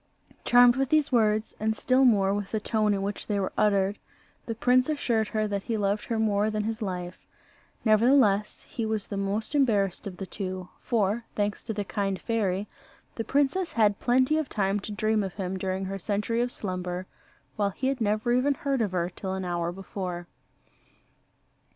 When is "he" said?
5.61-5.77, 8.67-8.83, 17.69-17.85